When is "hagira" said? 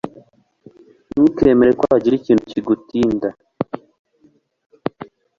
1.91-2.15